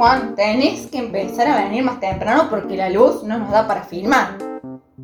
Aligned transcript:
Juan, 0.00 0.34
tenés 0.34 0.86
que 0.86 0.96
empezar 0.96 1.46
a 1.46 1.64
venir 1.64 1.84
más 1.84 2.00
temprano 2.00 2.46
porque 2.48 2.74
la 2.74 2.88
luz 2.88 3.22
no 3.22 3.38
nos 3.38 3.50
da 3.50 3.68
para 3.68 3.82
filmar. 3.82 4.38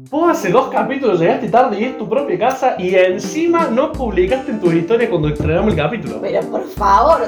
Vos 0.09 0.31
hace 0.31 0.49
dos 0.49 0.69
capítulos 0.69 1.21
llegaste 1.21 1.51
tarde 1.51 1.79
y 1.79 1.85
es 1.85 1.99
tu 1.99 2.09
propia 2.09 2.39
casa 2.39 2.77
y 2.79 2.95
encima 2.95 3.69
no 3.71 3.93
publicaste 3.93 4.53
en 4.53 4.59
tu 4.59 4.73
historia 4.73 5.11
cuando 5.11 5.29
estrenamos 5.29 5.75
el 5.75 5.77
capítulo. 5.77 6.19
Pero 6.23 6.41
por 6.51 6.67
favor, 6.69 7.27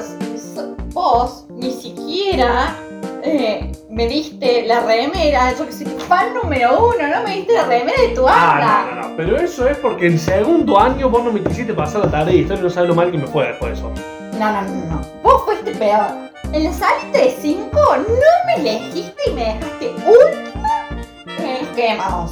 vos 0.93 1.45
ni 1.51 1.71
siquiera 1.71 2.75
eh, 3.21 3.71
me 3.91 4.07
diste 4.07 4.65
la 4.65 4.79
remera. 4.79 5.55
Yo 5.55 5.67
que 5.67 5.71
soy 5.71 5.85
fan 5.85 6.33
número 6.41 6.87
uno, 6.87 7.07
no 7.07 7.21
me 7.23 7.35
diste 7.35 7.53
la 7.53 7.65
remera 7.65 8.01
de 8.01 8.15
tu 8.15 8.23
banda. 8.23 8.79
Ah, 8.79 8.87
no, 8.95 8.95
no, 8.95 9.09
no. 9.09 9.15
Pero 9.15 9.37
eso 9.37 9.69
es 9.69 9.77
porque 9.77 10.07
en 10.07 10.17
segundo 10.17 10.79
año 10.79 11.07
vos 11.07 11.23
no 11.23 11.31
me 11.31 11.43
quisiste 11.43 11.75
pasar 11.75 12.03
la 12.05 12.09
tarea 12.09 12.33
de 12.33 12.37
historia 12.37 12.61
y 12.61 12.63
no 12.63 12.69
sabes 12.71 12.89
lo 12.89 12.95
mal 12.95 13.11
que 13.11 13.19
me 13.19 13.27
fue 13.27 13.45
después 13.45 13.73
de 13.73 13.77
eso. 13.77 13.91
No, 14.39 14.51
no, 14.53 14.61
no, 14.63 14.85
no. 14.85 15.01
Vos 15.21 15.43
fuiste 15.45 15.69
peor. 15.75 16.28
En 16.51 16.63
la 16.63 16.73
salita 16.73 17.19
de 17.19 17.37
5 17.39 17.71
no 17.73 18.05
me 18.47 18.55
elegiste 18.55 19.29
y 19.29 19.33
me 19.33 19.45
dejaste 19.53 19.93
última 20.03 20.89
en 21.37 21.47
el 21.47 21.61
esquema 21.61 22.09
vos. 22.09 22.31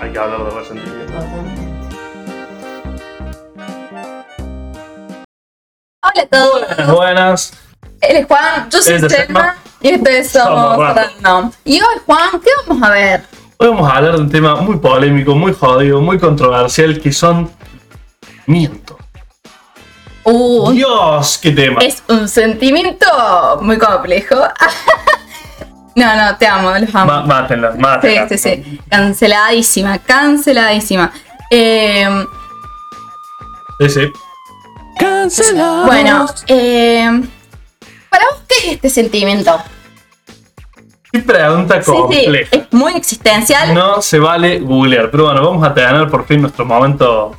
Hay 0.00 0.12
que 0.12 0.18
hablar 0.18 0.44
de 0.44 0.50
resentimiento. 0.50 1.12
Hola 6.02 6.22
a 6.22 6.26
todos. 6.26 6.60
Buenas, 6.76 6.96
buenas. 6.96 7.52
Él 8.00 8.16
es 8.16 8.26
Juan, 8.26 8.68
yo 8.68 8.82
soy 8.82 8.98
Selma 9.08 9.56
y 9.80 9.94
ustedes 9.94 10.30
Somos 10.30 10.48
somos 10.48 10.78
Random. 10.78 11.04
Random. 11.22 11.52
Y 11.64 11.80
hoy, 11.80 11.96
Juan, 12.06 12.40
¿qué 12.42 12.50
vamos 12.66 12.82
a 12.82 12.90
ver? 12.90 13.22
Hoy 13.58 13.68
vamos 13.68 13.88
a 13.88 13.96
hablar 13.96 14.16
de 14.16 14.22
un 14.22 14.30
tema 14.30 14.56
muy 14.56 14.78
polémico, 14.78 15.36
muy 15.36 15.52
jodido, 15.52 16.00
muy 16.00 16.18
controversial, 16.18 17.00
que 17.00 17.12
son 17.12 17.48
miento. 18.46 18.98
Uh, 20.24 20.70
Dios, 20.72 21.38
qué 21.42 21.50
tema. 21.50 21.80
es 21.80 22.02
un 22.08 22.28
sentimiento 22.28 23.06
muy 23.60 23.76
complejo. 23.78 24.36
no, 25.96 26.16
no, 26.16 26.36
te 26.38 26.46
amo, 26.46 26.70
los 26.78 26.94
amo. 26.94 27.06
Ma- 27.12 27.22
mátenla, 27.26 27.72
Sí, 27.72 27.78
mátenla. 27.78 28.28
sí, 28.28 28.38
sí. 28.38 28.80
Canceladísima, 28.88 29.98
canceladísima. 29.98 31.12
Eh, 31.50 32.26
Sí, 33.80 33.88
sí. 33.90 34.12
bueno, 35.86 36.26
eh, 36.46 37.22
para 38.08 38.24
vos, 38.30 38.42
¿qué 38.48 38.54
es 38.68 38.72
este 38.76 38.88
sentimiento? 38.90 39.60
Qué 41.12 41.18
pregunta 41.20 41.82
Sí, 41.82 41.90
sí, 41.90 41.96
compleja. 41.96 42.56
es 42.56 42.72
muy 42.72 42.92
existencial. 42.94 43.74
No 43.74 44.00
se 44.00 44.18
vale 44.18 44.60
googlear, 44.60 45.10
pero 45.10 45.24
bueno, 45.24 45.44
vamos 45.44 45.66
a 45.66 45.74
tener 45.74 46.08
por 46.08 46.24
fin 46.26 46.40
nuestro 46.42 46.64
momento. 46.64 47.36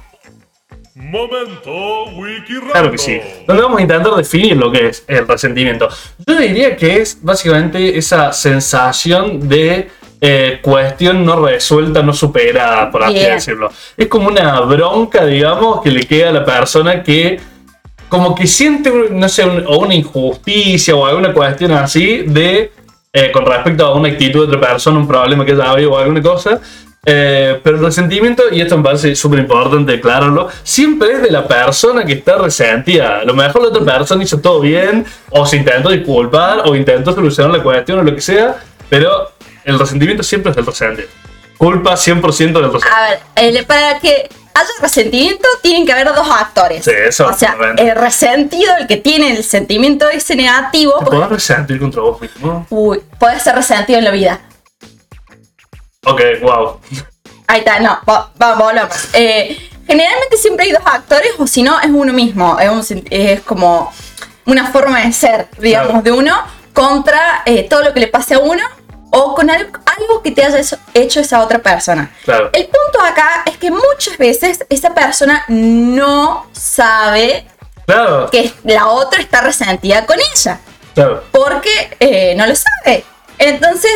Momento 1.10 2.06
Wiki 2.16 2.54
Claro 2.72 2.92
que 2.92 2.98
sí. 2.98 3.20
Donde 3.48 3.62
vamos 3.64 3.80
a 3.80 3.82
intentar 3.82 4.14
definir 4.16 4.58
lo 4.58 4.72
que 4.72 4.88
es 4.88 5.04
el 5.08 5.28
resentimiento. 5.28 5.88
Yo 6.26 6.36
diría 6.38 6.76
que 6.76 6.98
es 7.02 7.20
básicamente 7.22 7.98
esa 7.98 8.34
sensación 8.34 9.48
de 9.48 9.90
eh, 10.22 10.60
cuestión 10.62 11.24
no 11.26 11.46
resuelta, 11.46 12.02
no 12.02 12.12
superada, 12.14 12.90
por 12.90 13.04
así 13.04 13.14
Bien. 13.14 13.34
decirlo. 13.34 13.70
Es 13.96 14.08
como 14.08 14.28
una 14.30 14.60
bronca, 14.62 15.26
digamos, 15.26 15.82
que 15.82 15.92
le 15.92 16.06
queda 16.08 16.30
a 16.30 16.34
la 16.34 16.44
persona 16.46 17.04
que 17.04 17.40
como 18.10 18.34
que 18.34 18.48
siente, 18.48 18.92
no 19.12 19.28
sé, 19.30 19.44
un- 19.46 19.66
o 19.68 19.78
una 19.80 19.94
injusticia 19.94 20.96
o 20.96 21.06
alguna 21.06 21.34
cuestión 21.34 21.72
así 21.74 22.24
de 22.26 22.72
eh, 23.14 23.32
con 23.32 23.46
respecto 23.46 23.86
a 23.86 23.94
una 23.96 24.10
actitud 24.10 24.48
de 24.48 24.56
otra 24.58 24.70
persona, 24.72 24.98
un 25.00 25.08
problema 25.08 25.46
que 25.46 25.54
haya 25.54 25.72
habido 25.72 25.92
o 25.94 25.98
alguna 25.98 26.22
cosa. 26.22 26.60
Eh, 27.06 27.60
pero 27.64 27.78
el 27.78 27.84
resentimiento, 27.86 28.44
y 28.52 28.62
esto 28.62 28.78
me 28.78 28.84
parece 28.84 29.16
súper 29.16 29.40
importante 29.40 29.92
declararlo, 29.92 30.50
siempre 30.64 31.14
es 31.14 31.22
de 31.22 31.32
la 31.32 31.48
persona 31.48 32.04
que 32.04 32.14
está 32.14 32.38
resentida. 32.38 33.20
A 33.20 33.24
lo 33.24 33.36
mejor 33.36 33.62
la 33.62 33.68
otra 33.70 33.98
persona 33.98 34.24
hizo 34.24 34.40
todo 34.40 34.60
bien, 34.60 35.06
o 35.30 35.46
se 35.46 35.58
intentó 35.58 35.90
disculpar, 35.90 36.62
o 36.66 36.76
intentó 36.76 37.14
solucionar 37.14 37.56
la 37.58 37.64
cuestión, 37.64 38.00
o 38.00 38.04
lo 38.04 38.16
que 38.16 38.22
sea, 38.22 38.56
pero 38.90 39.32
el 39.64 39.78
resentimiento 39.78 40.24
siempre 40.24 40.50
es 40.50 40.56
del 40.56 40.66
resentido. 40.66 41.08
Culpa 41.58 41.94
100% 41.94 42.22
del 42.38 42.72
resentimiento. 42.72 42.88
A 42.92 43.10
ver, 43.10 43.20
eh, 43.36 43.64
para 43.64 44.00
que 44.00 44.28
haya 44.56 44.70
resentimiento 44.82 45.48
tienen 45.62 45.86
que 45.86 45.92
haber 45.94 46.08
dos 46.14 46.28
actores. 46.30 46.84
Sí, 46.84 46.92
eso, 47.08 47.28
O 47.28 47.34
sea, 47.34 47.56
el 47.78 47.96
resentido, 47.96 48.72
el 48.80 48.88
que 48.88 48.98
tiene 48.98 49.36
el 49.36 49.44
sentimiento 49.44 50.10
ese 50.10 50.36
negativo, 50.36 50.94
¿Te 51.00 51.06
porque, 51.06 51.18
podés 51.18 51.30
resentir 51.30 51.80
contra 51.80 52.02
vos 52.02 52.20
mismo? 52.20 52.66
uy, 52.70 53.02
puede 53.20 53.40
ser 53.40 53.56
resentido 53.56 54.00
en 54.00 54.06
la 54.06 54.12
vida. 54.12 54.40
Ok, 56.06 56.22
wow. 56.42 56.80
Ahí 57.48 57.60
está, 57.60 57.80
no, 57.80 58.00
va- 58.08 58.32
va- 58.42 58.56
volvamos. 58.56 58.96
Eh, 59.14 59.58
generalmente 59.88 60.38
siempre 60.38 60.66
hay 60.66 60.72
dos 60.72 60.82
actores, 60.86 61.32
o 61.38 61.46
si 61.48 61.64
no, 61.64 61.80
es 61.80 61.90
uno 61.90 62.14
mismo. 62.14 62.60
Es, 62.60 62.70
un 62.70 63.04
es 63.10 63.42
como 63.42 63.92
una 64.46 64.72
forma 64.72 65.02
de 65.02 65.12
ser, 65.14 65.48
digamos, 65.60 65.90
Claro. 65.90 66.04
de 66.04 66.12
uno 66.12 66.36
contra 66.74 67.44
eh, 67.46 67.64
todo 67.70 67.84
lo 67.84 67.94
que 67.94 68.00
le 68.02 68.08
pase 68.08 68.36
a 68.36 68.40
uno 68.40 68.64
o 69.12 69.34
con 69.34 69.50
algo, 69.50 69.72
algo 69.98 70.22
que 70.22 70.32
te 70.32 70.44
haya 70.44 70.60
hecho 70.94 71.20
esa 71.22 71.42
otra 71.42 71.60
persona. 71.60 72.12
Claro. 72.26 72.50
El 72.54 72.64
punto 72.66 73.00
acá 73.06 73.44
es 73.46 73.58
que 73.58 73.72
muchas 73.72 74.18
veces 74.18 74.66
esa 74.70 74.94
persona 74.94 75.46
no 75.48 76.48
sabe 76.52 77.48
Claro, 77.86 78.30
que 78.32 78.52
la 78.64 78.88
otra 78.88 79.22
está 79.22 79.42
resentida 79.42 80.06
con 80.08 80.18
ella, 80.36 80.60
claro. 80.96 81.24
porque 81.32 81.96
eh, 82.00 82.34
no 82.36 82.46
lo 82.48 82.56
sabe. 82.56 83.06
Entonces, 83.38 83.92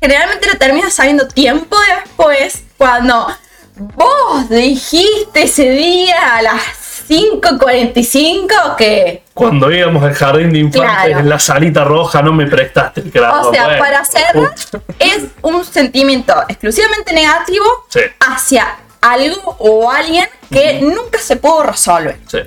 generalmente 0.00 0.48
lo 0.48 0.58
terminas 0.58 0.94
sabiendo 0.94 1.26
tiempo 1.28 1.76
después, 2.04 2.64
cuando 2.76 3.28
vos 3.76 4.48
dijiste 4.48 5.42
ese 5.42 5.70
día 5.70 6.36
a 6.36 6.42
las 6.42 6.62
5.45 7.08 8.76
que... 8.76 9.22
Cuando 9.34 9.70
íbamos 9.70 10.02
al 10.02 10.14
jardín 10.14 10.52
de 10.52 10.58
infantes 10.60 10.90
Claro. 11.04 11.18
en 11.20 11.28
la 11.28 11.38
salita 11.38 11.84
roja 11.84 12.22
no 12.22 12.32
me 12.32 12.46
prestaste 12.46 13.00
el 13.00 13.10
grado. 13.10 13.48
O 13.48 13.52
sea, 13.52 13.64
Bueno, 13.66 13.78
para 13.78 14.04
cerrar, 14.04 14.54
es 14.98 15.24
un 15.42 15.64
sentimiento 15.64 16.34
exclusivamente 16.48 17.12
negativo 17.12 17.64
Sí. 17.88 18.00
hacia 18.20 18.76
algo 19.00 19.56
o 19.60 19.90
alguien 19.90 20.26
que 20.50 20.80
nunca 20.82 21.18
se 21.18 21.36
pudo 21.36 21.64
resolver. 21.64 22.18
Sí. 22.28 22.38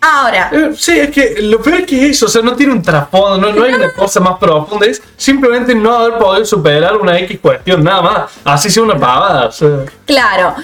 Ahora, 0.00 0.48
Eh, 0.52 0.70
sí, 0.76 0.96
es 0.98 1.10
que 1.10 1.36
lo 1.42 1.60
peor 1.60 1.80
es 1.80 1.86
que 1.86 2.06
eso, 2.10 2.26
o 2.26 2.28
sea, 2.28 2.40
no 2.42 2.54
tiene 2.54 2.72
un 2.72 2.82
trasfondo, 2.82 3.36
no, 3.36 3.52
no 3.52 3.64
hay 3.64 3.74
una 3.74 3.90
cosa 3.92 4.20
más 4.20 4.38
profunda, 4.38 4.86
es 4.86 5.02
simplemente 5.16 5.74
no 5.74 5.92
haber 5.96 6.18
podido 6.18 6.44
superar 6.46 6.96
una 6.96 7.18
X 7.18 7.38
cuestión, 7.42 7.82
nada 7.82 8.02
más. 8.02 8.30
Así 8.44 8.70
sea 8.70 8.82
una 8.84 8.96
pavada. 8.96 9.46
o 9.46 9.52
sea. 9.52 9.68
Claro. 10.06 10.54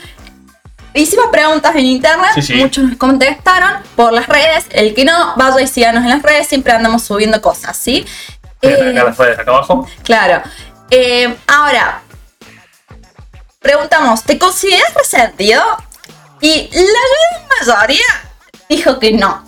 Hicimos 0.96 1.26
preguntas 1.32 1.74
en 1.74 1.86
internet, 1.86 2.30
Sí, 2.36 2.42
sí. 2.42 2.54
muchos 2.54 2.84
nos 2.84 2.96
contestaron 2.96 3.82
por 3.96 4.12
las 4.12 4.28
redes. 4.28 4.66
El 4.70 4.94
que 4.94 5.04
no, 5.04 5.34
vaya 5.36 5.60
y 5.60 5.66
síganos 5.66 6.04
en 6.04 6.10
las 6.10 6.22
redes, 6.22 6.46
siempre 6.46 6.72
andamos 6.72 7.02
subiendo 7.02 7.42
cosas, 7.42 7.76
¿sí? 7.76 8.06
Eh, 8.62 8.90
acá 8.92 9.04
las 9.04 9.18
redes, 9.18 9.38
acá 9.40 9.50
abajo. 9.50 9.88
claro. 10.04 10.42
Eh, 10.90 11.34
ahora, 11.48 12.02
preguntamos, 13.60 14.22
¿te 14.22 14.38
consideras 14.38 14.94
resentido? 14.94 15.62
Y 16.40 16.68
la 16.72 16.78
gran 16.80 17.48
mayoría 17.76 18.04
dijo 18.76 18.98
que 18.98 19.12
no. 19.12 19.42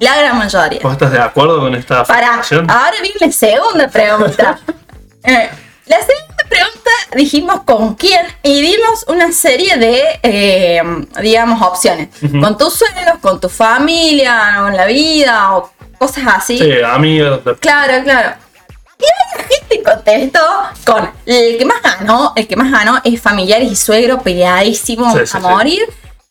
La 0.00 0.16
gran 0.16 0.38
mayoría. 0.38 0.80
¿Vos 0.82 0.92
estás 0.92 1.12
de 1.12 1.20
acuerdo 1.20 1.60
con 1.60 1.74
esta 1.74 2.04
Para, 2.04 2.36
ahora 2.36 2.96
viene 3.02 3.16
la 3.20 3.32
segunda 3.32 3.88
pregunta. 3.88 4.58
Eh, 5.22 5.50
la 5.84 5.98
segunda 5.98 6.44
pregunta 6.48 6.90
dijimos 7.14 7.60
con 7.66 7.94
quién 7.94 8.26
y 8.42 8.62
dimos 8.62 9.04
una 9.06 9.30
serie 9.32 9.76
de, 9.76 10.18
eh, 10.22 10.80
digamos, 11.20 11.60
opciones. 11.60 12.08
Con 12.40 12.56
tus 12.56 12.72
suegros, 12.72 13.18
con 13.20 13.38
tu 13.38 13.50
familia, 13.50 14.54
con 14.60 14.74
la 14.74 14.86
vida 14.86 15.54
o 15.58 15.70
cosas 15.98 16.24
así. 16.26 16.56
Sí, 16.56 16.72
amigos. 16.82 17.40
Claro, 17.60 18.02
claro. 18.02 18.32
Y 18.98 19.36
la 19.36 19.44
gente 19.44 19.82
contestó 19.82 20.40
con 20.86 21.10
el 21.26 21.58
que 21.58 21.66
más 21.66 21.82
ganó, 21.82 22.32
el 22.34 22.48
que 22.48 22.56
más 22.56 22.72
ganó 22.72 22.98
es 23.04 23.20
familiares 23.20 23.70
y 23.70 23.76
suegro 23.76 24.22
peleadísimos 24.22 25.12
Sí, 25.12 25.26
sí, 25.26 25.36
a 25.36 25.60
sí. 25.62 25.80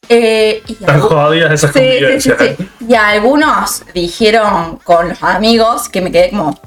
Morir. 0.09 0.23
Eh, 0.23 0.63
y 0.67 0.73
Están 0.73 0.95
algún- 0.95 1.09
jodidas 1.09 1.51
esas 1.53 1.71
Sí, 1.73 1.99
sí, 2.19 2.31
sí. 2.37 2.69
Y 2.87 2.95
algunos 2.95 3.83
dijeron 3.93 4.77
con 4.83 5.09
los 5.09 5.21
amigos 5.23 5.87
que 5.89 6.01
me 6.01 6.11
quedé 6.11 6.29
como, 6.31 6.59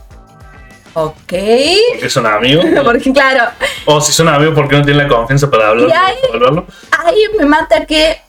ok. 0.95 1.15
Porque 1.27 2.09
son 2.11 2.27
amigos. 2.27 2.65
Porque 2.85 3.13
claro, 3.13 3.51
O 3.87 4.01
si 4.01 4.13
son 4.13 4.29
amigos, 4.29 4.55
porque 4.55 4.77
no 4.77 4.85
tienen 4.85 5.09
la 5.09 5.15
confianza 5.15 5.51
para 5.51 5.69
hablar. 5.69 5.89
Y 5.89 5.93
ahí- 5.93 6.17
para 6.23 6.35
hablarlo. 6.35 6.67
ahí 7.05 7.17
me 7.39 7.45
mata 7.47 7.85
que, 7.87 8.21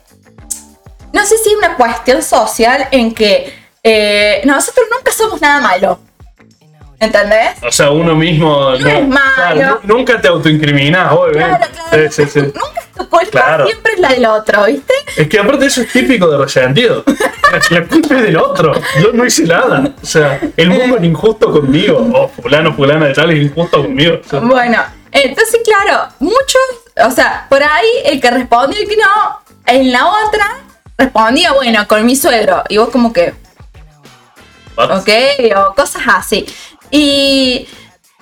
no 1.12 1.24
sé 1.26 1.38
si 1.38 1.50
es 1.52 1.56
una 1.58 1.76
cuestión 1.76 2.22
social 2.24 2.88
en 2.92 3.14
que 3.14 3.54
eh, 3.84 4.42
nosotros 4.46 4.88
nunca 4.96 5.12
somos 5.12 5.42
nada 5.42 5.60
malo. 5.60 6.00
¿Entendés? 7.04 7.50
O 7.62 7.72
sea, 7.72 7.90
uno 7.92 8.16
mismo. 8.16 8.72
No 8.78 9.56
nu- 9.56 9.80
nunca 9.84 10.22
te 10.22 10.28
autoincriminas, 10.30 11.12
obviamente. 11.12 11.68
Claro, 11.68 11.90
claro. 11.90 12.12
Sí, 12.12 12.24
sí, 12.26 12.30
sí. 12.32 12.40
Nunca 12.40 12.80
es 12.80 12.92
tu 12.94 13.10
culpa, 13.10 13.30
Claro. 13.32 13.66
siempre 13.66 13.94
es 13.94 14.00
la 14.00 14.10
del 14.10 14.26
otro, 14.26 14.66
¿viste? 14.66 14.94
Es 15.18 15.28
que 15.28 15.40
aparte 15.40 15.66
eso 15.66 15.82
es 15.82 15.92
típico 15.92 16.28
de 16.28 16.38
resentido. 16.38 17.04
La, 17.70 17.84
culpa 17.86 18.16
es 18.16 18.24
del 18.24 18.38
otro. 18.38 18.74
Yo 19.02 19.12
no 19.14 19.26
hice 19.26 19.44
nada. 19.44 19.92
O 20.02 20.06
sea, 20.06 20.40
el 20.58 20.70
mundo 20.70 20.98
es 20.98 21.04
injusto 21.04 21.52
conmigo. 21.52 21.98
O 22.14 22.28
fulano, 22.30 22.74
fulana 22.74 23.08
de 23.08 23.14
tal 23.14 23.32
es 23.32 23.44
injusto 23.44 23.82
conmigo. 23.82 24.20
O 24.26 24.30
sea, 24.30 24.40
Bueno, 24.40 24.82
entonces, 25.12 25.60
claro, 25.64 26.08
muchos, 26.20 26.62
o 27.06 27.12
sea, 27.12 27.46
por 27.50 27.62
ahí 27.62 27.88
el 28.06 28.20
que 28.22 28.32
respondió 28.32 28.82
y 28.82 28.88
que 28.88 28.96
no, 28.98 29.40
en 29.68 29.92
la 29.92 30.08
otra 30.08 30.48
respondía, 30.98 31.52
bueno, 31.54 31.88
con 31.88 32.06
mi 32.06 32.16
suegro. 32.16 32.64
Y 32.70 32.78
vos 32.78 32.90
como 32.90 33.14
que, 33.14 33.34
what? 34.76 35.00
ok, 35.00 35.10
o 35.56 35.74
cosas 35.76 36.02
así. 36.08 36.46
Y, 36.96 37.68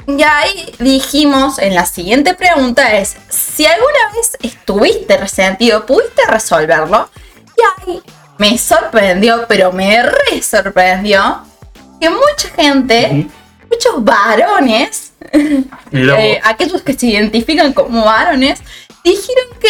y 0.08 0.24
ahí 0.24 0.74
dijimos, 0.80 1.60
en 1.60 1.76
la 1.76 1.86
siguiente 1.86 2.34
pregunta 2.34 2.96
es, 2.96 3.18
si 3.28 3.66
alguna 3.66 4.14
vez 4.16 4.38
estuviste 4.42 5.18
resentido, 5.18 5.86
¿pudiste 5.86 6.26
resolverlo? 6.26 7.10
Y 7.58 7.90
ahí 7.92 8.02
me 8.38 8.58
sorprendió, 8.58 9.46
pero 9.50 9.74
me 9.74 10.02
re 10.02 10.42
sorprendió, 10.42 11.42
que 12.00 12.10
mucha 12.10 12.48
gente, 12.56 13.28
muchos 13.70 14.06
varones, 14.06 15.12
eh, 15.92 16.40
aquellos 16.42 16.82
que 16.82 16.94
se 16.94 17.08
identifican 17.08 17.74
como 17.74 18.06
varones, 18.06 18.62
dijeron 19.04 19.48
que 19.60 19.70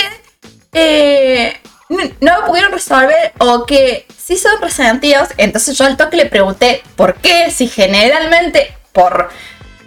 eh, 0.74 1.60
no, 1.90 2.40
lo 2.40 2.46
pudieron 2.46 2.72
resolver 2.72 3.34
o 3.40 3.66
que 3.66 4.06
sí 4.16 4.38
son 4.38 4.62
resentidos. 4.62 5.30
Entonces 5.38 5.76
yo 5.76 5.86
al 5.86 5.98
toque 5.98 6.18
le 6.18 6.28
pregunté 6.28 6.84
por 6.96 7.16
qué, 7.16 7.50
si 7.50 7.68
generalmente 7.68 8.76
por... 8.94 9.30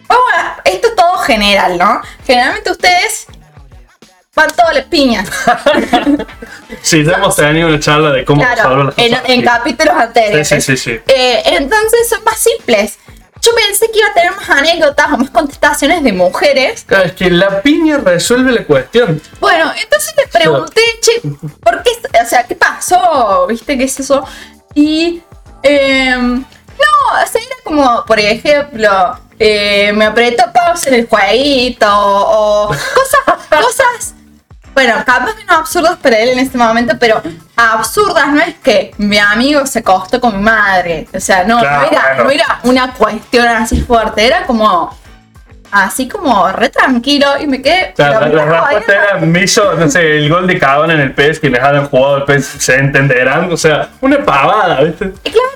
Vamos 0.09 0.25
a- 0.37 0.61
esto 0.65 0.89
es 0.89 0.97
todo 0.97 1.17
general, 1.19 1.79
¿no? 1.79 2.01
Generalmente 2.27 2.71
ustedes 2.71 3.27
van 4.35 4.51
todas 4.51 4.75
las 4.75 4.85
piñas. 4.87 5.29
Sí, 6.83 7.05
ya 7.05 7.13
hemos 7.13 7.37
tenido 7.37 7.69
una 7.69 7.79
charla 7.79 8.11
de 8.11 8.25
cómo 8.25 8.43
Claro, 8.43 8.85
las 8.85 8.99
en, 8.99 9.11
cosas. 9.13 9.29
en 9.29 9.43
capítulos 9.43 9.95
anteriores. 9.97 10.49
Sí, 10.49 10.61
sí, 10.61 10.77
sí, 10.77 10.91
sí. 10.97 11.01
Eh, 11.07 11.43
entonces 11.47 12.09
son 12.09 12.25
más 12.25 12.39
simples. 12.39 12.99
Yo 13.41 13.53
pensé 13.55 13.91
que 13.91 13.99
iba 13.99 14.09
a 14.09 14.13
tener 14.15 14.33
más 14.35 14.51
anécdotas 14.51 15.13
o 15.13 15.17
más 15.19 15.31
contestaciones 15.31 16.03
de 16.03 16.13
mujeres. 16.13 16.85
Claro, 16.87 17.05
es 17.05 17.13
que 17.13 17.31
la 17.31 17.63
piña 17.63 17.99
resuelve 17.99 18.53
la 18.53 18.65
cuestión. 18.65 19.21
Bueno, 19.41 19.73
entonces 19.81 20.15
le 20.17 20.27
pregunté, 20.27 20.81
che, 21.01 21.21
¿por 21.63 21.83
qué? 21.83 21.91
O 22.23 22.27
sea, 22.27 22.45
¿qué 22.45 22.55
pasó? 22.57 23.47
¿Viste 23.47 23.79
qué 23.79 23.85
es 23.85 24.01
eso? 24.01 24.27
Y, 24.75 25.23
em, 25.63 26.45
o 27.07 27.27
sea, 27.27 27.41
era 27.41 27.57
como, 27.65 28.05
por 28.07 28.19
ejemplo, 28.21 28.91
eh, 29.39 29.93
me 29.95 30.05
apretó 30.07 30.45
pausa 30.53 30.89
en 30.91 30.95
el 30.97 31.07
jueguito 31.09 31.87
o, 31.89 32.65
o 32.65 32.69
cosas, 32.69 33.47
cosas, 33.51 34.15
bueno, 34.75 34.95
capaz 35.07 35.35
que 35.37 35.45
no 35.45 35.55
absurdas 35.55 35.97
para 36.03 36.19
él 36.19 36.31
en 36.31 36.39
este 36.41 36.59
momento, 36.59 36.97
pero 36.99 37.23
absurdas 37.57 38.29
no 38.33 38.41
es 38.41 38.55
que 38.57 38.93
mi 38.99 39.19
amigo 39.19 39.65
se 39.67 39.79
acostó 39.81 40.21
con 40.21 40.37
mi 40.37 40.43
madre. 40.43 41.07
O 41.15 41.21
sea, 41.21 41.45
no, 41.45 41.61
Claro, 41.61 41.83
no, 41.83 41.93
era, 41.93 42.03
bueno. 42.15 42.25
no 42.25 42.31
era 42.31 42.61
una 42.65 42.93
cuestión 42.95 43.47
así 43.47 43.81
fuerte, 43.83 44.27
era 44.27 44.45
como 44.47 44.97
así 45.71 46.07
como 46.09 46.49
re 46.53 46.69
tranquilo 46.69 47.27
y 47.41 47.47
me 47.49 47.61
quedé. 47.63 47.93
O 47.93 47.97
sea, 47.97 48.21
la, 48.21 48.29
la 48.29 48.45
respuesta 48.45 48.93
era- 48.93 49.19
me 49.19 49.43
hizo, 49.43 49.75
no 49.75 49.89
sé, 49.91 50.19
el 50.19 50.29
gol 50.29 50.47
de 50.47 50.59
Cavani 50.59 50.95
en 50.95 51.01
el 51.01 51.13
PES, 51.15 51.41
quienes 51.41 51.63
hayan 51.63 51.87
jugado 51.89 52.19
el 52.19 52.25
PES 52.25 52.45
se 52.59 52.77
entenderán. 52.77 53.53
O 53.53 53.57
sea, 53.57 53.89
una 54.01 54.19
pavada, 54.25 54.83
¿viste? 54.83 55.13
Y 55.25 55.31
claro, 55.31 55.49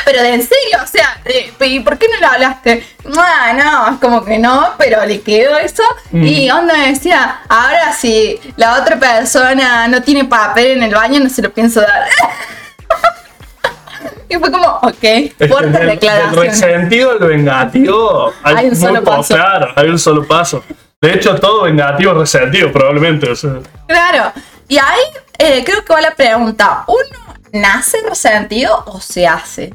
pero 0.04 0.22
de 0.22 0.34
en 0.34 0.42
serio, 0.42 0.78
o 0.82 0.86
sea, 0.86 1.20
¿y 1.60 1.80
por 1.80 1.98
qué 1.98 2.06
no 2.08 2.18
le 2.18 2.26
hablaste? 2.26 2.84
Ah, 3.16 3.52
no, 3.52 3.94
es 3.94 4.00
como 4.00 4.24
que 4.24 4.38
no, 4.38 4.70
pero 4.78 5.04
le 5.04 5.20
quedó 5.20 5.56
eso. 5.58 5.82
Mm. 6.10 6.24
Y 6.24 6.50
onda 6.50 6.76
me 6.76 6.88
decía, 6.88 7.40
ahora 7.48 7.92
si 7.92 8.40
la 8.56 8.80
otra 8.80 8.98
persona 8.98 9.88
no 9.88 10.02
tiene 10.02 10.24
papel 10.24 10.78
en 10.78 10.82
el 10.84 10.94
baño, 10.94 11.20
no 11.20 11.28
se 11.28 11.42
lo 11.42 11.50
pienso 11.50 11.80
dar. 11.80 12.08
y 14.28 14.36
fue 14.36 14.50
como, 14.50 14.68
ok, 14.82 15.48
fuertes 15.48 15.86
declaraciones. 15.86 16.60
resentido 16.60 17.12
al 17.12 17.18
vengativo 17.18 18.32
hay, 18.42 18.56
Hay 18.56 18.68
un 18.68 18.76
solo 18.76 19.02
poco, 19.02 19.16
paso. 19.16 19.34
Claro, 19.34 19.72
hay 19.76 19.88
un 19.88 19.98
solo 19.98 20.26
paso. 20.26 20.64
De 21.00 21.14
hecho, 21.14 21.34
todo 21.36 21.62
vengativo 21.62 22.12
es 22.12 22.18
resentido, 22.18 22.70
probablemente. 22.70 23.30
o 23.30 23.34
sea. 23.34 23.54
Claro, 23.86 24.32
y 24.68 24.76
ahí 24.76 25.00
eh, 25.38 25.62
creo 25.64 25.84
que 25.84 25.92
va 25.92 26.00
la 26.00 26.14
pregunta, 26.14 26.84
¿uno 26.86 27.34
nace 27.52 27.98
resentido 28.06 28.84
o 28.86 29.00
se 29.00 29.26
hace? 29.26 29.72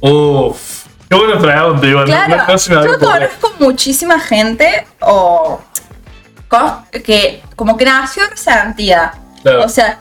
Uf, 0.00 0.86
qué 1.08 1.16
buena 1.16 1.38
pregunta, 1.38 1.86
Iván. 1.86 2.04
No- 2.04 2.12
Claro, 2.14 2.36
no- 2.36 2.46
no 2.46 2.84
yo 2.86 2.98
conozco 2.98 3.52
muchísima 3.58 4.18
gente 4.20 4.86
o 5.00 5.60
que 7.04 7.42
como 7.56 7.76
que 7.76 7.84
nació 7.84 8.22
resentida. 8.28 9.14
Claro. 9.42 9.64
O 9.64 9.68
sea, 9.68 9.98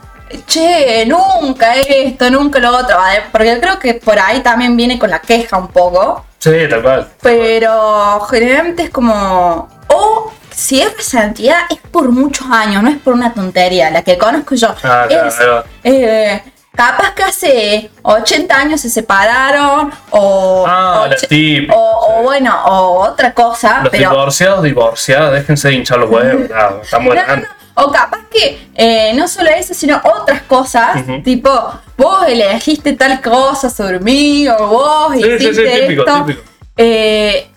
che, 0.48 1.06
nunca 1.06 1.76
esto, 1.76 2.30
nunca 2.30 2.60
lo 2.60 2.76
otro. 2.76 2.98
¿vale? 2.98 3.24
Porque 3.32 3.60
creo 3.60 3.80
que 3.80 3.94
por 3.96 4.18
ahí 4.20 4.42
también 4.42 4.76
viene 4.76 4.98
con 4.98 5.10
la 5.10 5.20
queja 5.20 5.58
un 5.58 5.68
poco. 5.68 6.26
Sí, 6.40 6.52
tal 6.70 6.82
cual. 6.82 7.08
Pero 7.22 8.22
generalmente 8.30 8.84
es 8.84 8.90
como. 8.90 9.68
O 9.88 10.32
si 10.52 10.82
es 10.82 10.96
resentida 10.96 11.68
es 11.70 11.78
por 11.92 12.10
muchos 12.12 12.48
años, 12.50 12.82
no 12.84 12.90
es 12.90 12.98
por 12.98 13.14
una 13.14 13.34
tontería. 13.34 13.90
La 13.92 14.04
que 14.04 14.18
conozco 14.18 14.56
yo 14.56 14.70
Ah, 14.84 15.06
claro, 15.08 15.28
es. 15.28 15.36
eh, 15.84 16.44
capaz 16.80 17.14
que 17.14 17.24
hace 17.24 17.92
80 18.04 18.56
años 18.56 18.80
se 18.82 18.90
separaron 18.90 19.92
o, 20.12 20.66
Ah, 20.68 21.02
o 21.04 21.08
la 21.08 21.16
che- 21.18 21.28
típica, 21.28 21.74
o, 21.76 21.80
o 21.80 22.18
sí. 22.20 22.24
bueno, 22.24 22.64
o 22.66 23.00
otra 23.10 23.34
cosa, 23.34 23.82
Los 23.84 23.90
pero 23.92 24.10
divorciados, 24.12 24.64
divorciadas, 24.64 25.34
déjense 25.34 25.68
de 25.68 25.74
hinchar 25.76 25.98
los 26.00 26.10
huevos. 26.10 26.48
claro, 26.48 26.80
estamos 26.82 27.14
no, 27.16 27.22
no, 27.28 27.36
no. 27.38 27.48
O 27.82 27.92
capaz 27.92 28.20
que 28.32 28.70
eh, 28.76 29.14
no 29.16 29.28
solo 29.28 29.50
eso, 29.52 29.74
sino 29.74 30.02
otras 30.04 30.42
cosas, 30.44 31.02
tipo, 31.24 31.50
vos 31.98 32.26
elegiste 32.28 32.94
tal 32.94 33.22
cosa 33.22 33.70
sobre 33.70 34.00
mí, 34.00 34.48
o 34.50 34.68
vos 34.68 35.14
Sí, 35.16 35.22
sí, 35.24 35.30
hiciste 35.30 35.66
sí, 35.76 35.82
típico, 35.82 36.02
esto. 36.06 36.26
típico. 36.26 36.42
Eh, 36.76 37.50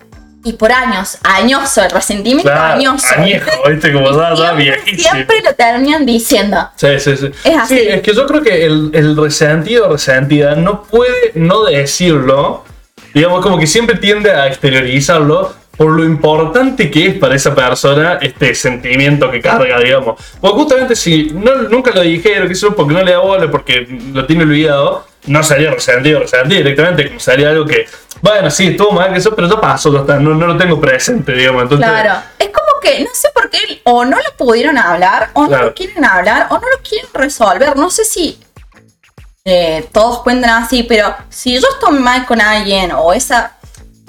y 0.43 0.53
por 0.53 0.71
años, 0.71 1.17
añoso, 1.23 1.83
el 1.83 1.91
resentimiento 1.91 2.51
Claro, 2.51 2.73
añoso. 2.73 3.07
añejo, 3.15 3.49
viste, 3.69 3.93
como 3.93 4.11
ya, 4.11 4.29
ya 4.31 4.35
Siempre, 4.35 4.63
viejísimo. 4.63 5.11
siempre 5.11 5.41
lo 5.43 5.53
terminan 5.55 6.05
diciendo. 6.05 6.69
Sí, 6.75 6.87
sí, 6.99 7.15
sí. 7.17 7.31
Es 7.45 7.57
así. 7.57 7.77
Sí, 7.77 7.87
es 7.87 8.01
que 8.01 8.13
yo 8.13 8.25
creo 8.27 8.41
que 8.41 8.65
el, 8.65 8.91
el 8.93 9.15
resentido 9.15 9.87
o 9.87 9.91
resentida 9.93 10.55
no 10.55 10.83
puede 10.83 11.31
no 11.35 11.63
decirlo. 11.63 12.63
Digamos, 13.13 13.41
como 13.41 13.57
que 13.59 13.67
siempre 13.67 13.95
tiende 13.97 14.31
a 14.31 14.47
exteriorizarlo 14.47 15.53
por 15.77 15.91
lo 15.91 16.03
importante 16.03 16.91
que 16.91 17.07
es 17.07 17.13
para 17.15 17.35
esa 17.35 17.55
persona 17.55 18.19
este 18.21 18.53
sentimiento 18.53 19.31
que 19.31 19.39
carga, 19.39 19.79
digamos. 19.79 20.19
Porque 20.39 20.55
justamente 20.57 20.95
si 20.95 21.31
no, 21.33 21.55
nunca 21.63 21.91
lo 21.91 22.01
dijeron, 22.01 22.47
que 22.47 22.53
eso 22.53 22.75
porque 22.75 22.93
no 22.93 23.01
le 23.03 23.11
da 23.11 23.19
bola, 23.19 23.49
porque 23.49 23.87
lo 24.13 24.25
tiene 24.25 24.43
olvidado, 24.43 25.05
no 25.25 25.43
sería 25.43 25.71
resentido, 25.71 26.19
resentido 26.19 26.57
directamente, 26.57 27.07
como 27.07 27.19
sería 27.19 27.49
algo 27.49 27.65
que, 27.65 27.87
bueno, 28.21 28.49
sí, 28.51 28.67
estuvo 28.67 28.91
mal, 28.91 29.11
que 29.11 29.19
eso, 29.19 29.35
pero 29.35 29.47
ya 29.49 29.59
pasó, 29.59 29.93
ya 29.93 29.99
está, 29.99 30.19
no, 30.19 30.33
no 30.33 30.47
lo 30.47 30.57
tengo 30.57 30.79
presente, 30.79 31.33
digamos. 31.33 31.63
Entonces, 31.63 31.87
Claro. 31.87 32.21
Es 32.39 32.47
como 32.47 32.79
que 32.81 33.03
no 33.03 33.09
sé 33.13 33.29
por 33.33 33.49
qué 33.49 33.81
o 33.83 34.05
no 34.05 34.17
lo 34.17 34.37
pudieron 34.37 34.77
hablar, 34.77 35.29
o 35.33 35.47
no 35.47 35.63
lo 35.63 35.73
quieren 35.73 36.03
hablar, 36.05 36.47
o 36.49 36.55
no 36.55 36.69
lo 36.69 36.77
quieren 36.87 37.09
resolver. 37.13 37.75
No 37.75 37.89
sé 37.89 38.05
si 38.05 38.39
eh, 39.45 39.87
todos 39.91 40.21
cuentan 40.23 40.63
así, 40.63 40.83
pero 40.83 41.15
si 41.29 41.59
yo 41.59 41.67
estoy 41.73 41.99
mal 41.99 42.25
con 42.25 42.39
alguien 42.39 42.91
o 42.93 43.13
esa, 43.13 43.57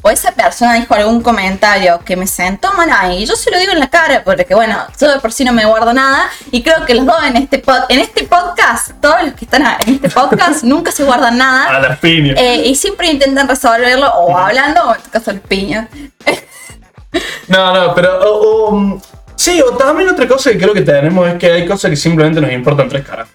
o 0.07 0.11
esa 0.11 0.33
persona 0.33 0.75
dijo 0.75 0.93
algún 0.95 1.23
comentario 1.23 1.99
que 2.05 2.15
me 2.15 2.27
sentó 2.27 2.75
mal 2.75 2.91
ahí, 2.93 3.25
yo 3.25 3.35
se 3.37 3.51
lo 3.51 3.59
digo 3.59 3.73
en 3.73 3.81
la 3.81 3.89
cara, 3.89 4.23
porque 4.23 4.55
bueno, 4.55 4.77
yo 5.01 5.11
de 5.11 5.19
por 5.19 5.33
sí 5.33 5.45
no 5.47 5.53
me 5.55 5.65
guardo 5.65 5.95
nada, 5.95 6.29
y 6.51 6.63
creo 6.63 6.85
que 6.85 6.95
los 6.95 7.07
dos 7.07 7.17
en 7.25 7.37
este, 7.37 7.63
pod- 7.65 7.87
en 7.89 8.01
este 8.01 8.25
podcast, 8.25 8.91
todos 9.01 9.23
los 9.23 9.33
que 9.33 9.47
están 9.47 9.63
en 9.87 9.95
este 9.95 10.11
podcast, 10.11 10.63
nunca 10.65 10.93
se 10.93 11.05
guardan 11.05 11.39
nada. 11.39 11.77
a 11.77 11.81
las 11.81 11.99
piñas. 12.01 12.37
eh, 12.39 12.57
y 12.67 12.75
siempre 12.75 13.07
intentan 13.11 13.49
resolverlo 13.49 14.09
o 14.11 14.37
hablando 14.37 14.83
o 14.91 14.95
en 14.95 15.01
tu 15.01 15.09
caso 15.11 15.31
el 15.31 15.41
piña. 15.41 15.89
No, 17.49 17.73
no, 17.73 17.95
pero. 17.95 19.01
sí, 19.37 19.63
o 19.63 19.77
también 19.77 20.09
otra 20.09 20.27
cosa 20.27 20.51
que 20.51 20.59
creo 20.59 20.75
que 20.75 20.81
tenemos 20.83 21.29
es 21.29 21.35
que 21.39 21.51
hay 21.51 21.65
cosas 21.67 21.91
que 21.91 21.97
simplemente 21.97 22.41
nos 22.41 22.51
importan 22.53 22.89
tres 22.89 23.07
caras. 23.07 23.29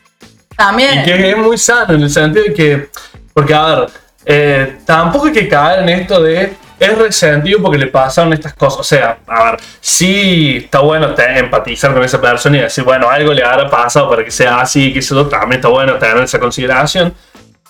También. 0.56 1.00
Y 1.00 1.04
que 1.04 1.30
es 1.32 1.38
muy 1.38 1.58
sano 1.58 1.94
en 1.94 2.04
el 2.04 2.10
sentido 2.10 2.44
de 2.46 2.54
que. 2.54 2.90
Porque, 3.34 3.54
a 3.54 3.66
ver, 3.76 3.90
eh, 4.26 4.78
tampoco 4.86 5.28
hay 5.28 5.34
que 5.34 5.48
caer 5.48 5.80
en 5.84 5.90
esto 5.90 6.22
de. 6.22 6.54
Es 6.80 6.98
resentido 6.98 7.62
porque 7.62 7.78
le 7.78 7.88
pasaron 7.88 8.32
estas 8.32 8.54
cosas. 8.54 8.80
O 8.80 8.84
sea, 8.84 9.18
a 9.28 9.44
ver, 9.52 9.60
sí 9.82 10.62
está 10.64 10.80
bueno 10.80 11.14
te- 11.14 11.38
empatizar 11.40 11.94
con 11.94 12.02
esa 12.06 12.22
persona 12.22 12.58
y 12.58 12.62
decir, 12.62 12.86
bueno, 12.86 13.10
algo 13.10 13.34
le 13.34 13.44
habrá 13.44 13.70
pasado 13.70 14.10
para 14.10 14.24
que 14.24 14.32
sea 14.32 14.62
así, 14.62 14.94
que 14.94 15.00
eso 15.00 15.28
también 15.28 15.60
está 15.60 15.68
bueno 15.68 15.96
tener 15.96 16.18
esa 16.24 16.40
consideración. 16.40 17.14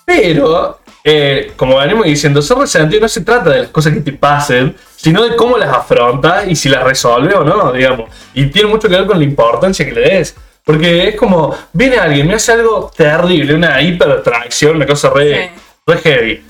Pero, 0.06 0.80
eh, 1.04 1.54
como 1.56 1.78
venimos 1.78 2.06
diciendo, 2.06 2.42
ser 2.42 2.58
resentido 2.58 3.02
no 3.02 3.08
se 3.08 3.22
trata 3.22 3.50
de 3.52 3.60
las 3.62 3.68
cosas 3.70 3.94
que 3.94 4.02
te 4.02 4.14
pasen, 4.14 4.76
sino 4.96 5.24
de 5.24 5.36
cómo 5.36 5.58
las 5.58 5.70
afrontas 5.70 6.48
y 6.48 6.56
si 6.56 6.70
las 6.70 6.84
resuelves 6.84 7.34
o 7.36 7.44
no, 7.44 7.72
digamos. 7.72 8.10
Y 8.34 8.46
tiene 8.48 8.70
mucho 8.70 8.88
que 8.88 8.96
ver 8.96 9.06
con 9.08 9.18
la 9.18 9.24
importancia 9.24 9.86
que 9.86 9.92
le 9.92 10.02
des. 10.02 10.36
Porque 10.64 11.08
es 11.10 11.16
como, 11.16 11.56
viene 11.74 11.98
alguien, 11.98 12.28
me 12.28 12.36
hace 12.36 12.52
algo 12.52 12.92
terrible, 12.96 13.56
una 13.56 13.82
hipertracción, 13.82 14.76
una 14.76 14.86
cosa 14.86 15.10
re, 15.10 15.34
Sí. 15.56 15.62
Re 15.90 15.98
heavy. 15.98 16.44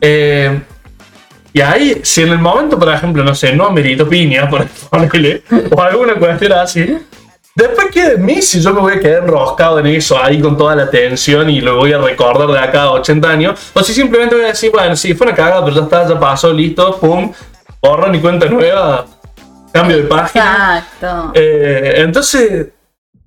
Eh, 0.00 0.60
y 1.52 1.60
ahí, 1.60 2.00
si 2.02 2.22
en 2.22 2.30
el 2.30 2.38
momento, 2.38 2.78
por 2.78 2.92
ejemplo, 2.92 3.24
no 3.24 3.34
sé, 3.34 3.52
no 3.52 3.66
amerito 3.66 4.08
piña, 4.08 4.48
por 4.48 4.66
ponerle, 4.90 5.42
o 5.70 5.80
alguna 5.80 6.14
cuestión 6.14 6.52
así, 6.52 6.98
después 7.54 7.88
queda 7.90 8.10
de 8.10 8.18
mí 8.18 8.40
si 8.40 8.60
yo 8.60 8.72
me 8.72 8.80
voy 8.80 8.92
a 8.94 9.00
quedar 9.00 9.24
enroscado 9.24 9.80
en 9.80 9.86
eso 9.86 10.22
ahí 10.22 10.40
con 10.40 10.56
toda 10.56 10.76
la 10.76 10.88
tensión 10.88 11.50
y 11.50 11.60
lo 11.60 11.76
voy 11.76 11.92
a 11.92 11.98
recordar 11.98 12.48
de 12.48 12.58
acá 12.58 12.82
a 12.82 12.92
80 12.92 13.28
años, 13.28 13.70
o 13.72 13.82
si 13.82 13.92
simplemente 13.92 14.34
voy 14.34 14.44
a 14.44 14.48
decir, 14.48 14.70
bueno, 14.70 14.94
sí, 14.94 15.14
fue 15.14 15.26
una 15.26 15.36
cagada, 15.36 15.64
pero 15.64 15.76
ya 15.76 15.82
está, 15.82 16.08
ya 16.08 16.20
pasó, 16.20 16.52
listo, 16.52 16.98
pum, 16.98 17.32
borro 17.80 18.08
ni 18.08 18.20
cuenta 18.20 18.46
nueva, 18.46 19.06
cambio 19.72 19.96
de 19.96 20.02
página. 20.04 20.78
Exacto. 20.78 21.32
Eh, 21.34 21.94
entonces, 21.96 22.68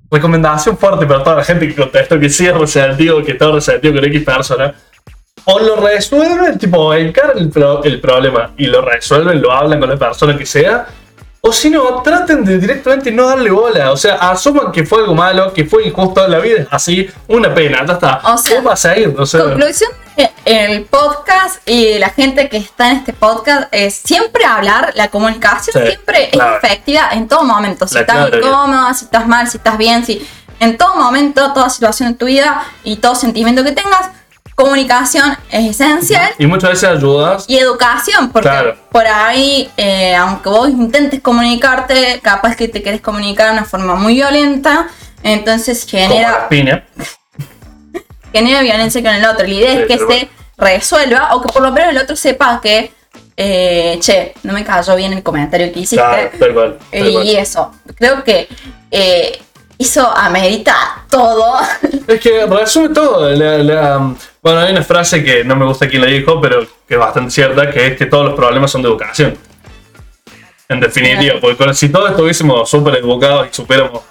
recomendación 0.09 0.77
fuerte 0.77 1.05
para 1.05 1.23
toda 1.23 1.37
la 1.37 1.43
gente 1.43 1.67
que 1.67 1.75
contestó 1.75 2.19
que 2.19 2.29
sí 2.29 2.45
es 2.45 2.53
resentido, 2.53 3.23
que 3.23 3.31
está 3.31 3.49
resentido 3.49 3.95
con 3.95 4.05
X 4.05 4.23
persona. 4.23 4.73
O 5.45 5.59
lo 5.59 5.75
resuelven, 5.77 6.57
tipo, 6.57 6.93
encaran 6.93 7.37
el, 7.37 7.49
pro- 7.49 7.83
el 7.83 7.99
problema 7.99 8.51
y 8.57 8.67
lo 8.67 8.81
resuelven, 8.81 9.41
lo 9.41 9.51
hablan 9.51 9.79
con 9.79 9.89
la 9.89 9.97
persona 9.97 10.37
que 10.37 10.45
sea. 10.45 10.85
O 11.43 11.51
si 11.51 11.71
no, 11.71 12.03
traten 12.03 12.45
de 12.45 12.59
directamente 12.59 13.11
no 13.11 13.27
darle 13.27 13.49
bola. 13.49 13.91
O 13.91 13.97
sea, 13.97 14.15
asuman 14.17 14.71
que 14.71 14.83
fue 14.85 14.99
algo 14.99 15.15
malo, 15.15 15.51
que 15.51 15.65
fue 15.65 15.87
injusto. 15.87 16.27
La 16.27 16.37
vida 16.37 16.59
es 16.61 16.67
así, 16.69 17.09
una 17.27 17.51
pena, 17.51 17.83
ya 17.83 17.93
está. 17.93 18.21
O 18.25 18.37
sea, 18.37 18.57
¿Cómo 18.57 18.69
vas 18.69 18.85
a 18.85 18.95
ir? 18.95 19.15
O 19.17 19.25
sea, 19.25 19.41
Conclusión 19.45 19.89
el 20.45 20.83
podcast 20.85 21.67
y 21.67 21.97
la 21.97 22.09
gente 22.09 22.47
que 22.47 22.57
está 22.57 22.91
en 22.91 22.97
este 22.97 23.13
podcast 23.13 23.69
es 23.73 23.95
siempre 23.95 24.43
hablar, 24.45 24.91
la 24.95 25.07
comunicación 25.07 25.73
Sí, 25.81 25.87
siempre 25.89 26.29
claro. 26.31 26.57
es 26.57 26.63
efectiva 26.63 27.09
en 27.13 27.27
todo 27.27 27.43
momento. 27.43 27.87
Si 27.87 27.95
La 27.95 28.01
estás 28.01 28.15
clave. 28.29 28.37
incómoda, 28.37 28.93
si 28.93 29.05
estás 29.05 29.27
mal, 29.27 29.47
si 29.47 29.57
estás 29.57 29.77
bien, 29.79 30.05
si 30.05 30.27
en 30.59 30.77
todo 30.77 30.95
momento, 30.95 31.53
toda 31.53 31.69
situación 31.71 32.11
de 32.11 32.17
tu 32.19 32.25
vida 32.27 32.63
y 32.83 32.97
todo 32.97 33.15
sentimiento 33.15 33.63
que 33.63 33.71
tengas, 33.71 34.11
comunicación 34.63 35.37
es 35.49 35.71
esencial. 35.71 36.31
y 36.37 36.45
muchas 36.47 36.69
veces 36.71 36.89
ayudas. 36.89 37.45
Y 37.47 37.57
educación, 37.57 38.31
porque 38.31 38.49
Claro. 38.49 38.77
por 38.91 39.05
ahí, 39.07 39.69
eh, 39.77 40.15
aunque 40.15 40.49
vos 40.49 40.69
intentes 40.69 41.21
comunicarte, 41.21 42.19
capaz 42.21 42.55
que 42.55 42.67
te 42.67 42.81
querés 42.83 43.01
comunicar 43.01 43.47
de 43.47 43.53
una 43.53 43.65
forma 43.65 43.95
muy 43.95 44.13
violenta, 44.15 44.87
entonces 45.23 45.85
genera 45.85 46.47
genera 48.33 48.61
violencia 48.61 49.01
con 49.01 49.13
el 49.13 49.25
otro. 49.25 49.45
La 49.45 49.53
idea 49.53 49.73
Sí, 49.75 49.81
es 49.81 49.87
que 49.87 49.97
se 49.97 50.29
resuelva 50.57 51.35
o 51.35 51.41
que 51.41 51.49
por 51.51 51.61
lo 51.61 51.71
menos 51.71 51.89
el 51.91 51.97
otro 51.97 52.15
sepa 52.15 52.59
que, 52.61 52.91
eh, 53.37 53.97
che, 53.99 54.33
no 54.43 54.53
me 54.53 54.63
cayó 54.63 54.95
bien 54.95 55.13
el 55.13 55.23
comentario 55.23 55.71
que 55.73 55.79
hiciste. 55.81 55.95
Claro, 56.03 56.29
tal 56.39 56.53
cual. 56.53 56.77
tal 56.91 57.09
y 57.25 57.35
eso, 57.35 57.71
creo 57.95 58.23
que 58.23 58.47
eh, 58.91 59.41
eso 59.77 60.09
amerita 60.15 60.75
todo. 61.09 61.55
Es 62.07 62.19
que 62.19 62.45
resume 62.45 62.89
todo. 62.89 63.29
la- 63.31 63.57
la- 63.57 64.13
bueno, 64.41 64.59
hay 64.59 64.71
una 64.71 64.83
frase 64.83 65.23
que 65.23 65.43
no 65.43 65.55
me 65.55 65.65
gusta 65.65 65.87
quién 65.87 66.01
la 66.01 66.07
dijo, 66.07 66.41
pero 66.41 66.65
que 66.87 66.95
es 66.95 66.99
bastante 66.99 67.31
cierta, 67.31 67.69
que 67.69 67.87
es 67.87 67.97
que 67.97 68.07
todos 68.07 68.25
los 68.25 68.33
problemas 68.33 68.71
son 68.71 68.81
de 68.81 68.89
educación. 68.89 69.37
En 70.67 70.79
definitiva, 70.79 71.35
porque 71.39 71.73
si 71.73 71.89
todos 71.89 72.11
estuviésemos 72.11 72.69
súper 72.69 72.95
educados 72.95 73.49
y 73.51 73.53
supiéramos 73.53 74.01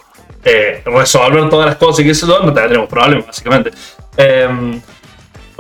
eh, 0.45 0.83
resolver 0.85 1.49
todas 1.49 1.67
las 1.67 1.77
cosas 1.77 2.05
y 2.05 2.15
sé 2.15 2.27
yo, 2.27 2.41
no 2.41 2.53
tendríamos 2.53 2.89
problemas, 2.89 3.27
básicamente. 3.27 3.71
Em, 4.17 4.81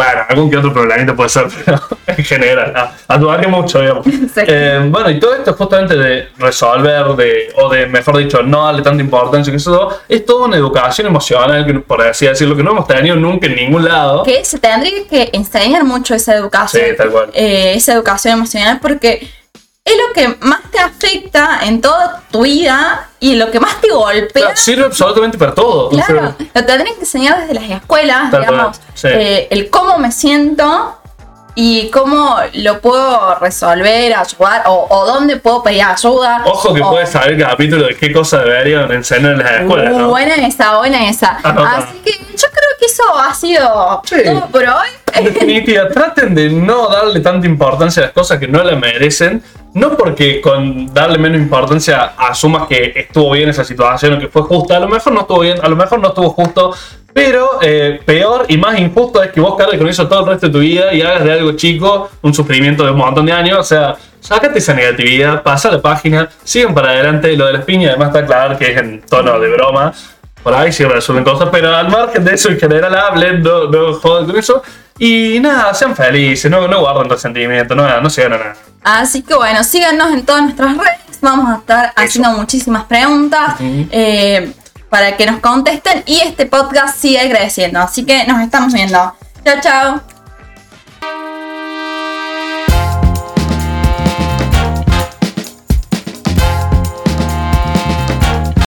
bueno, 0.02 0.22
algún 0.30 0.50
que 0.50 0.56
otro 0.56 0.72
problemita 0.72 1.14
puede 1.14 1.28
ser, 1.28 1.46
pero 1.62 1.78
en 2.06 2.24
general, 2.24 2.72
ah, 2.74 2.92
ayudaría 3.08 3.48
mucho, 3.48 3.80
digamos. 3.80 4.06
Sí. 4.30 4.42
Eh, 4.46 4.86
bueno, 4.88 5.10
y 5.10 5.18
todo 5.18 5.34
esto 5.34 5.52
justamente 5.54 5.96
de 5.96 6.28
resolver, 6.38 7.04
de, 7.16 7.52
o 7.56 7.68
de, 7.68 7.86
mejor 7.86 8.16
dicho, 8.16 8.42
no 8.42 8.64
darle 8.64 8.80
tanta 8.80 9.02
importancia 9.02 9.50
que 9.50 9.56
eso, 9.56 9.98
es 10.08 10.24
toda 10.24 10.46
una 10.46 10.56
educación 10.56 11.08
emocional, 11.08 11.66
que, 11.66 11.74
por 11.80 12.00
así 12.00 12.26
decirlo, 12.26 12.56
que 12.56 12.62
no 12.62 12.70
hemos 12.70 12.86
tenido 12.86 13.16
nunca 13.16 13.46
en 13.48 13.56
ningún 13.56 13.84
lado. 13.84 14.22
que 14.22 14.44
se 14.44 14.58
tendría 14.58 15.06
que 15.08 15.30
enseñar 15.32 15.84
mucho 15.84 16.14
esa 16.14 16.34
educación. 16.34 16.82
Sí, 16.90 16.96
tal 16.96 17.10
cual. 17.10 17.30
eh, 17.34 17.74
esa 17.74 17.92
educación 17.92 18.34
emocional 18.34 18.78
porque 18.80 19.28
es 19.90 19.96
lo 20.06 20.12
que 20.12 20.46
más 20.46 20.60
te 20.70 20.78
afecta 20.78 21.60
en 21.62 21.80
toda 21.80 22.22
tu 22.30 22.42
vida 22.42 23.08
y 23.18 23.34
lo 23.34 23.50
que 23.50 23.60
más 23.60 23.80
te 23.80 23.88
golpea. 23.90 24.30
Claro, 24.30 24.56
sirve 24.56 24.84
absolutamente 24.84 25.36
para 25.38 25.54
todo. 25.54 25.88
o 25.88 25.94
sea, 25.94 26.06
Claro, 26.06 26.34
lo 26.38 26.64
tendrían 26.64 26.94
que 26.94 27.00
enseñar 27.00 27.40
desde 27.40 27.54
las 27.54 27.70
escuelas, 27.70 28.30
digamos, 28.30 28.80
sí. 28.94 29.08
eh, 29.10 29.48
el 29.50 29.68
cómo 29.70 29.98
me 29.98 30.12
siento 30.12 30.99
y 31.54 31.90
cómo 31.90 32.36
lo 32.54 32.80
puedo 32.80 33.34
resolver, 33.40 34.14
ayudar, 34.14 34.62
o, 34.66 34.86
o 34.88 35.06
dónde 35.06 35.36
puedo 35.36 35.62
pedir 35.62 35.82
ayuda. 35.82 36.42
Ojo 36.46 36.72
que 36.74 36.80
o- 36.82 36.90
puedes 36.90 37.10
saber 37.10 37.38
capítulo 37.38 37.86
de 37.86 37.96
qué 37.96 38.12
cosas 38.12 38.44
deberían 38.44 38.90
enseñar 38.92 39.32
en 39.32 39.38
las 39.38 39.50
escuelas, 39.60 39.92
Uh, 39.92 39.98
¿no? 39.98 40.08
Buena 40.10 40.34
esa, 40.46 40.76
buena 40.78 41.08
esa. 41.08 41.38
Anota. 41.42 41.76
Así 41.78 41.98
que 42.04 42.12
yo 42.12 42.48
creo 42.48 42.70
que 42.78 42.86
eso 42.86 43.02
ha 43.18 43.34
sido 43.34 44.02
Sí. 44.04 44.16
todo 44.24 44.46
por 44.48 44.62
hoy. 44.62 44.88
En 45.12 45.24
definitiva, 45.24 45.88
traten 45.88 46.34
de 46.34 46.50
no 46.50 46.88
darle 46.88 47.20
tanta 47.20 47.46
importancia 47.46 48.02
a 48.02 48.06
las 48.06 48.14
cosas 48.14 48.38
que 48.38 48.46
no 48.46 48.62
le 48.62 48.76
merecen. 48.76 49.42
No 49.72 49.96
porque 49.96 50.40
con 50.40 50.92
darle 50.92 51.16
menos 51.18 51.40
importancia 51.40 52.14
asumas 52.18 52.66
que 52.66 52.92
estuvo 52.96 53.30
bien 53.30 53.48
esa 53.48 53.62
situación 53.64 54.14
o 54.14 54.18
que 54.18 54.26
fue 54.26 54.42
justa. 54.42 54.76
A 54.76 54.80
lo 54.80 54.88
mejor 54.88 55.12
no 55.12 55.20
estuvo 55.20 55.40
bien, 55.40 55.58
a 55.62 55.68
lo 55.68 55.76
mejor 55.76 56.00
no 56.00 56.08
estuvo 56.08 56.30
justo. 56.30 56.74
Pero 57.12 57.58
eh, 57.60 58.00
peor 58.04 58.46
y 58.48 58.56
más 58.56 58.78
injusto 58.78 59.22
es 59.22 59.32
que 59.32 59.40
vos 59.40 59.56
cargues 59.56 59.78
con 59.78 59.88
eso 59.88 60.06
todo 60.06 60.20
el 60.20 60.26
resto 60.26 60.46
de 60.46 60.52
tu 60.52 60.58
vida 60.60 60.92
y 60.92 61.02
hagas 61.02 61.24
de 61.24 61.32
algo 61.32 61.52
chico 61.52 62.10
un 62.22 62.32
sufrimiento 62.32 62.84
de 62.84 62.92
un 62.92 62.98
montón 62.98 63.26
de 63.26 63.32
años. 63.32 63.58
O 63.58 63.64
sea, 63.64 63.96
sácate 64.20 64.58
esa 64.58 64.74
negatividad, 64.74 65.42
pasa 65.42 65.70
la 65.70 65.82
página, 65.82 66.28
sigan 66.44 66.74
para 66.74 66.90
adelante. 66.90 67.36
Lo 67.36 67.46
de 67.46 67.54
las 67.54 67.64
piñas, 67.64 67.90
además, 67.90 68.08
está 68.08 68.26
claro 68.26 68.56
que 68.56 68.70
es 68.70 68.78
en 68.78 69.02
tono 69.02 69.38
de 69.40 69.48
broma. 69.50 69.92
Por 70.42 70.54
ahí 70.54 70.72
sí 70.72 70.84
resuelven 70.84 71.24
cosas, 71.24 71.48
pero 71.52 71.74
al 71.74 71.88
margen 71.88 72.24
de 72.24 72.34
eso, 72.34 72.48
en 72.48 72.58
general, 72.58 72.94
hablen, 72.94 73.42
no, 73.42 73.66
no 73.66 73.94
jodan 73.94 74.26
con 74.26 74.38
eso. 74.38 74.62
Y 74.98 75.38
nada, 75.40 75.74
sean 75.74 75.96
felices, 75.96 76.50
no, 76.50 76.66
no 76.68 76.80
guarden 76.80 77.10
resentimiento, 77.10 77.74
no, 77.74 78.00
no 78.00 78.10
se 78.10 78.22
ganan 78.22 78.40
nada. 78.40 78.56
Así 78.82 79.22
que 79.22 79.34
bueno, 79.34 79.62
síganos 79.64 80.12
en 80.12 80.24
todas 80.24 80.42
nuestras 80.42 80.76
redes. 80.76 81.00
Vamos 81.22 81.50
a 81.50 81.58
estar 81.58 81.92
haciendo 81.96 82.32
muchísimas 82.32 82.84
preguntas 82.84 83.56
eh, 83.60 84.52
para 84.90 85.16
que 85.16 85.24
nos 85.24 85.40
contesten 85.40 86.02
y 86.06 86.20
este 86.20 86.46
podcast 86.46 86.98
sigue 86.98 87.30
creciendo. 87.30 87.80
Así 87.80 88.04
que 88.04 88.26
nos 88.26 88.42
estamos 88.42 88.72
viendo. 88.74 89.14
Chao, 89.44 89.60
chao. 89.62 90.19